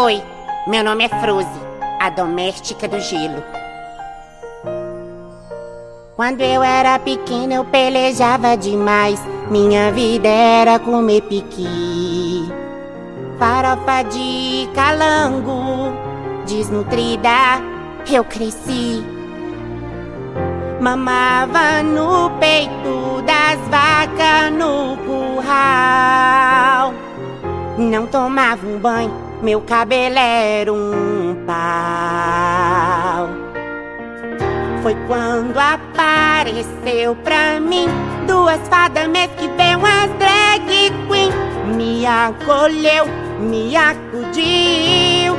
Oi, 0.00 0.22
meu 0.68 0.84
nome 0.84 1.06
é 1.06 1.08
Froze, 1.08 1.48
a 1.98 2.08
doméstica 2.08 2.86
do 2.86 3.00
gelo. 3.00 3.42
Quando 6.14 6.40
eu 6.40 6.62
era 6.62 7.00
pequena 7.00 7.54
eu 7.54 7.64
pelejava 7.64 8.56
demais. 8.56 9.20
Minha 9.50 9.90
vida 9.90 10.28
era 10.28 10.78
comer 10.78 11.22
piqui. 11.22 12.48
Farofa 13.40 14.04
de 14.04 14.68
calango, 14.72 15.92
desnutrida, 16.46 17.60
eu 18.08 18.22
cresci. 18.22 19.04
Mamava 20.80 21.82
no 21.82 22.30
peito 22.38 23.20
das 23.26 23.58
vacas 23.68 24.52
no 24.52 24.96
curral. 24.98 26.94
Não 27.76 28.06
tomava 28.06 28.64
um 28.64 28.78
banho, 28.78 29.27
meu 29.42 29.60
cabelo 29.60 30.18
era 30.18 30.72
um 30.72 31.36
pau. 31.46 33.28
Foi 34.82 34.96
quando 35.06 35.58
apareceu 35.58 37.14
pra 37.16 37.60
mim 37.60 37.88
duas 38.26 38.60
fadas 38.68 39.06
mês 39.08 39.30
que 39.38 39.48
vem 39.48 39.76
umas 39.76 40.10
drag 40.18 40.66
queen. 41.08 41.32
Me 41.76 42.06
acolheu, 42.06 43.04
me 43.40 43.76
acudiu. 43.76 45.36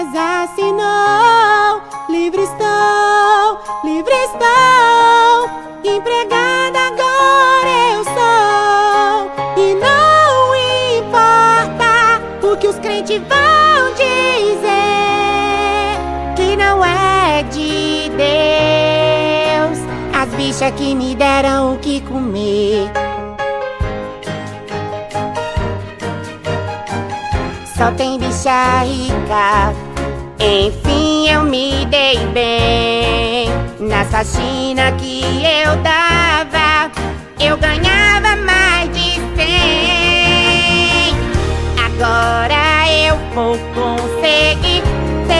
o 12.52 12.56
que 12.56 12.66
os 12.66 12.76
crentes 12.80 13.20
vão 13.28 13.94
dizer, 13.94 14.66
que 16.34 16.56
não 16.56 16.84
é 16.84 17.44
de 17.44 18.10
Deus. 18.10 19.78
As 20.12 20.28
bichas 20.34 20.72
que 20.72 20.94
me 20.94 21.14
deram 21.14 21.74
o 21.74 21.78
que 21.78 22.00
comer. 22.00 22.90
Só 27.76 27.92
tem 27.92 28.18
bicha 28.18 28.82
rica. 28.82 29.72
Enfim, 30.40 31.28
eu 31.28 31.44
me 31.44 31.86
dei 31.86 32.18
bem. 32.34 33.48
Na 33.78 34.04
faxina 34.04 34.92
que 34.92 35.22
eu 35.44 35.76
dava, 35.82 36.90
eu 37.38 37.56
ganhava 37.56 38.29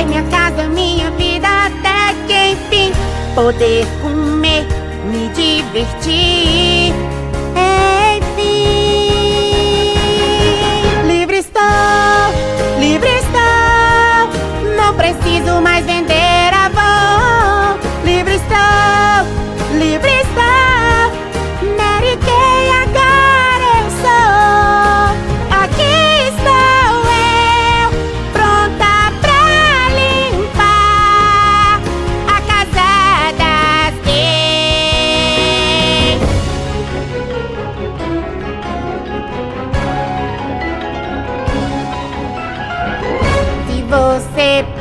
ter 0.00 0.06
minha 0.06 0.22
casa, 0.24 0.66
minha 0.68 1.10
vida 1.12 1.48
até 1.66 2.14
que 2.26 2.52
enfim. 2.52 2.92
Poder 3.34 3.86
comer, 4.02 4.66
me 5.04 5.28
divertir. 5.28 6.79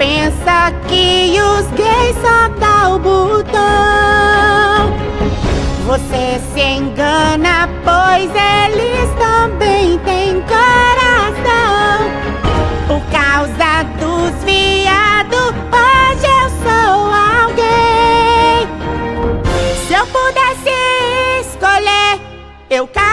Pensa 0.09 0.73
que 0.87 1.39
os 1.39 1.67
gays 1.77 2.15
só 2.19 2.49
dá 2.59 2.89
o 2.89 2.97
botão, 2.97 3.59
você 5.85 6.41
se 6.51 6.61
engana, 6.61 7.69
pois 7.83 8.31
eles 8.33 9.07
também 9.19 9.99
têm 9.99 10.41
coração. 10.41 12.09
Por 12.87 13.01
causa 13.11 13.83
dos 13.99 14.43
viados, 14.43 15.53
hoje 15.77 16.27
eu 16.41 16.49
sou 16.63 17.13
alguém. 17.43 18.67
Se 19.85 19.93
eu 19.93 20.05
pudesse 20.07 20.73
escolher, 21.41 22.19
eu 22.71 22.87
casava 22.87 23.08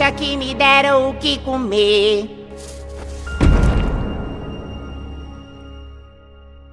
Bichas 0.00 0.12
que 0.12 0.34
me 0.34 0.54
deram 0.54 1.10
o 1.10 1.14
que 1.14 1.36
comer. 1.40 2.39